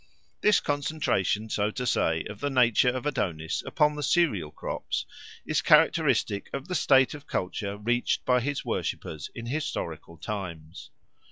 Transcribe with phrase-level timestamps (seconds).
[0.41, 5.05] This concentration, so to say, of the nature of Adonis upon the cereal crops
[5.45, 10.89] is characteristic of the stage of culture reached by his worshippers in historical times.